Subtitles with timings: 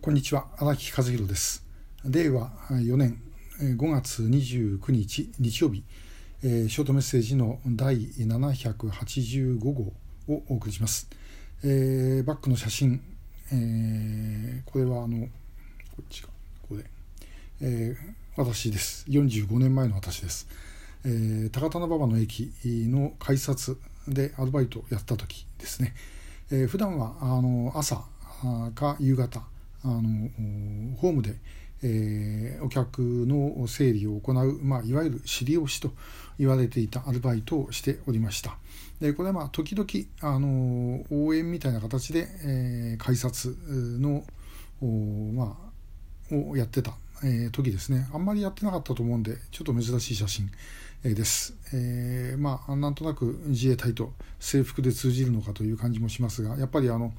[0.00, 1.64] こんにちは荒木和弘です。
[2.04, 3.20] 令和4年
[3.58, 5.82] 5月29日日曜日
[6.40, 9.92] ショートメッセージの第785号
[10.28, 11.08] をお送りします、
[11.64, 13.00] えー、バックの写真、
[13.52, 15.28] えー、これはあのこ
[16.02, 16.28] っちか
[16.62, 16.84] ここで、
[17.62, 17.96] え、
[18.36, 19.04] 私です。
[19.08, 20.46] 45年前の私です、
[21.04, 22.52] えー、高田馬場の駅
[22.88, 23.76] の改札
[24.06, 25.94] でアルバイトやった時ですね、
[26.52, 28.04] えー、普段はあの朝
[28.74, 29.42] か夕方
[29.84, 30.30] あの
[30.96, 31.36] ホームで、
[31.82, 35.92] えー、お客の整理を行う、まあ、いわゆる尻押しと
[36.38, 38.56] 言われていたアルバイトをしておりました。
[39.00, 39.88] でこれはまあ時々
[40.20, 43.56] あの応援みたいな形で、えー、改札
[44.00, 44.24] の
[44.80, 45.56] ま
[46.30, 46.92] あ、をやってた、
[47.24, 50.50] えー、時ですねあんまりやってなかったと思うんでちょっと珍しい写真
[51.04, 51.54] えです。
[51.72, 57.12] えー、まあなんとなく自衛隊と制服で通じるのかという感じもしますがやっぱりあの、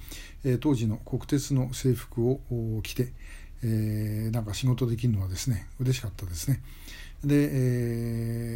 [0.43, 2.41] え、当時の国鉄の制服を
[2.83, 3.13] 着て、
[3.63, 6.61] え、なんか仕事できるのはですね嬉しかったですね。
[7.23, 7.49] で、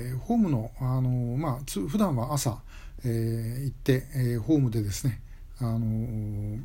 [0.09, 2.61] え、ホームのあのまあ普段は朝、
[3.05, 5.22] え、行って、え、ホームでですね
[5.59, 6.57] あの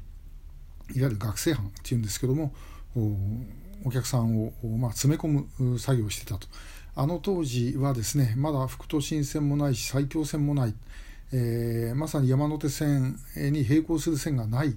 [0.94, 2.52] いわゆる学生班っていうんですけども
[3.84, 6.48] お客さんを、まあ、詰め込む作業をしてたと。
[6.94, 10.74] あの当時はですねまだ副都心線もないし埼京線もない、
[11.32, 14.76] えー、まさに山手線に並行する線がない、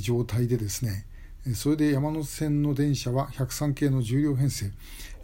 [0.00, 1.06] 状態でですね
[1.54, 4.70] それで山手線の電車は103系の重量編成、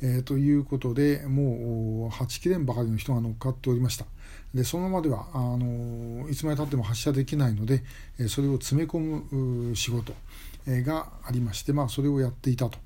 [0.03, 4.07] えー、ということでもう8機連ばかりの人が乗っかっておりました。
[4.55, 7.83] でそのままではあのいつまでたっても発車できないので
[8.29, 10.15] それを詰め込む仕事。
[10.67, 12.79] がありまして、まあ、それをやっていたと。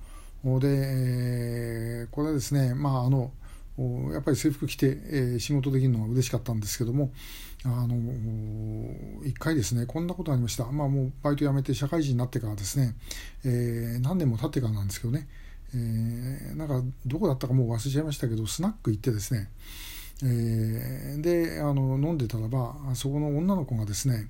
[0.61, 3.33] で、これはですね、まあ、あの
[4.13, 7.13] やっぱり制服着て、仕事できるのが嬉しかったんですけども
[7.65, 7.97] あの
[9.25, 12.95] 一回ですねこんなことありました、まあ、もうバイト辞めて社会人になってからですね、
[13.45, 15.29] え、何年も経ってからなんですけどね、
[15.75, 19.51] え、なんかどこだったかもう忘れちゃいましたけどスナック行ってですね、
[20.25, 24.29] え、であの飲んでたらばそこの女の子がですね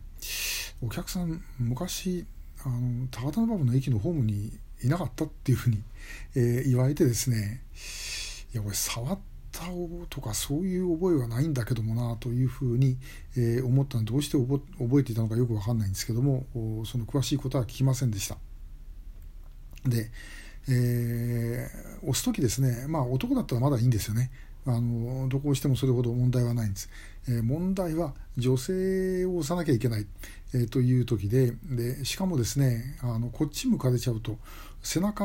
[0.83, 2.27] お客さん昔
[2.65, 5.83] あの高田馬場の駅のホームにいなかったっていうふうに、
[6.35, 7.63] えー、言われてですね
[8.53, 9.19] いやこれ触っ
[9.53, 9.65] た
[10.09, 12.97] とかそういう覚えはないんだけどもなというふうに、
[13.37, 16.47] えー、思ったのどうして覚えていたのかよく分かんないんですけども
[16.85, 18.37] その詳しいことは聞きませんでした。
[19.87, 20.11] で、
[20.69, 24.31] えー、押す時ですねまあ男だったらまだいいんですよね。
[24.67, 26.91] あのどこをしてもそれほど問題はないんです。
[27.29, 30.07] えー、問題は女性を押さなきゃいけない、
[30.55, 34.37] えー、という時ででしかもですねあのこっち向かれちゃうと
[34.83, 35.25] 背中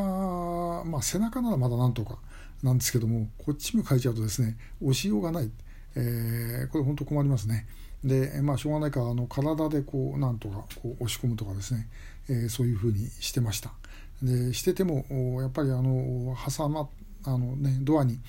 [0.86, 2.18] まあ背中ならまだなんとか
[2.64, 5.52] なんですけどもこっち向かれちゃうとですね押しようがない、
[5.96, 7.68] えー、これ本当困りますね。
[8.04, 11.88] でまあしょうがないからあの体でこうなんとかこう押し込むとかですね、
[12.30, 13.72] え、そういうふうにしてました。
[14.22, 16.88] でしててもやっぱりあの挟ま
[17.26, 18.20] あの、ね、ドアに、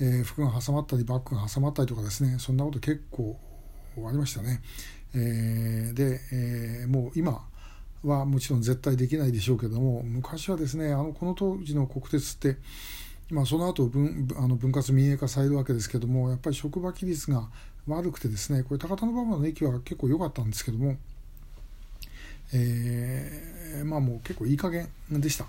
[0.00, 3.38] えー、服が挟まったりバッグが挟まったりとかですねそんなこと結構
[3.96, 4.62] ありましたね。
[5.14, 7.44] えー、で、えー、もう今
[8.04, 12.56] はもちろん絶対できないでしょうけども昔はですねあのこの当時の国鉄って
[13.30, 17.48] まあ、その後分あの分割民営化されるわけですけどもやっぱり職場規律が
[17.86, 20.96] 悪くてですねこれ高田馬場の駅は結構良かったんですけども、
[22.52, 25.46] えー、まあもう結構いい加減でした。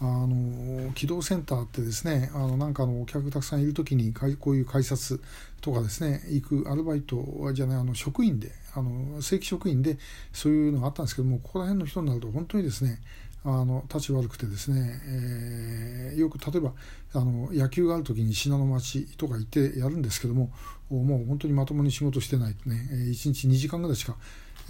[0.00, 5.20] あの機動センターってですねあのなんかのお客たくさんいる時にこういう改札
[5.60, 9.98] とかですね行くアルバイトじゃないあの職員であの正規職員で
[10.32, 12.98] そういうのがあったんですけどもここら辺の人になると本当にですね
[13.46, 16.72] あの立ち悪くてですね、えー、よく例えば
[17.12, 20.50] あの野球がある時に信濃町とか行ってやるんですけども
[20.88, 24.16] もう本当にまともに仕事してないとね1日2時間ぐらいしか、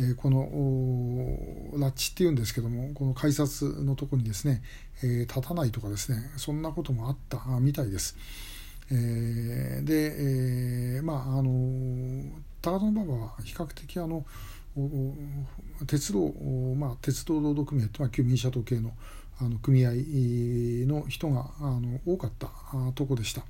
[0.00, 4.60] えー、このラッチっていうんですけどもこの改札のとこにですね、
[5.04, 8.16] えー、立たないとかですねそんなこともあったみたいです。
[8.90, 12.24] えー、で、えー、まああの
[12.60, 14.26] 高田馬場は比較的あの
[15.86, 16.32] 鉄道、
[16.76, 18.92] まあ、鉄道労働組合って、まあ、旧民社党系の
[19.40, 19.90] あの組合
[20.86, 22.48] の人があの多かった
[22.94, 23.42] とこでした。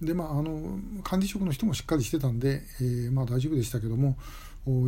[0.00, 4.16] でまああの管理職の人もしっかりしてたんで、えー、まあ、大丈夫でしたけども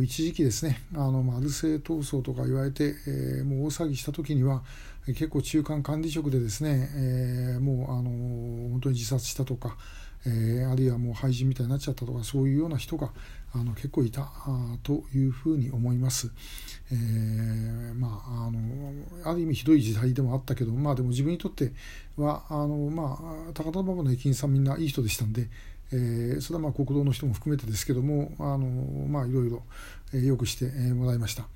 [0.03, 4.63] 一時期ですねあのマルセイ闘争とか言われて、えー、もう大騒ぎした時には
[5.05, 8.09] 結構中間管理職でですね、えー、もうあの
[8.71, 9.77] 本当に自殺したとか、
[10.25, 13.11] え、あるいはもう廃人みたいになっちゃったとかそういうような人が
[13.53, 14.29] あの結構いた
[14.83, 16.31] というふうに思います。
[16.91, 18.59] えー、まああの
[19.29, 21.73] ある意味ひどい時代でもあったけどまあでも自分にとって
[22.17, 25.49] はあの、まあ、高田馬場の駅員さんみんないい人でしたんで、
[25.91, 29.63] えー、それはまあ国道の人も含めてですけどもあの、まあ、いろいろ、
[30.13, 31.47] えー、よくしてもらいました。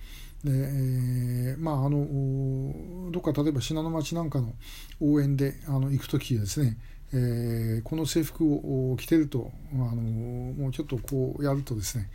[0.44, 4.54] でえー、まああのどっか例えば信濃町なんかの
[5.00, 6.78] 応援であの行く時ですね、
[7.14, 12.10] えー、この制服を着てるとあのもうちょっとこうやるとですね、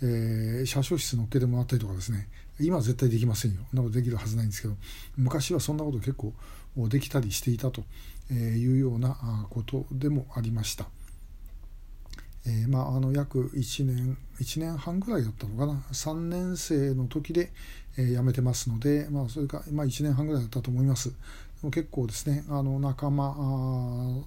[0.00, 2.28] えー、車掌室乗っけてもらったりとかですね
[2.60, 4.74] 今は絶対できませんよそんなことできるはずないんですけど
[5.16, 6.32] 昔はそんなこと結構
[6.88, 7.82] できたりしていたと
[8.30, 10.86] いうようなことでもありました。
[12.46, 17.52] えー、まあ、あの約1年1年半ぐらいだったのかな3年生の時で、
[17.96, 21.12] えー、辞めてますので、まあ、それか、まあ、1年半ぐらいだったと思います。
[21.70, 23.36] 結構ですねあの仲間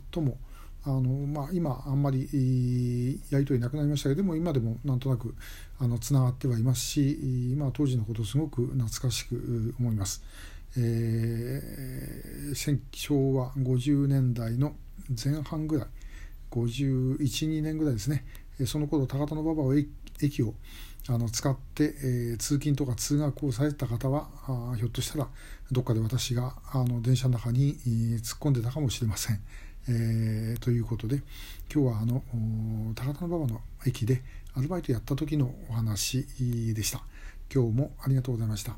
[0.10, 0.38] とも
[0.86, 5.36] あの、まあ、今あんまりやり取りなくなりましたけどでも今でもなんとなく
[6.00, 10.24] つながってはいますし、まあ、当時のことすごく懐かしく思います。
[10.78, 14.76] えー、昭和50年代の
[15.24, 15.88] 前半ぐらい
[16.52, 18.26] 512年ぐらいですね
[18.66, 19.64] その頃高田馬場
[20.22, 20.54] 駅を
[21.08, 25.28] あの使って、えー、通勤とか通学をされてた方はあひょっとしたら
[25.72, 29.40] どっかで私があの電車の中に、突っ込んでたかもしれません。
[29.88, 31.22] えー、ということで
[31.72, 32.24] 今日はあの
[32.96, 34.24] 高田馬場の駅で
[34.56, 36.26] アルバイトやった時のお話
[36.74, 37.04] でした。
[37.54, 38.74] 今日もありがとうございました。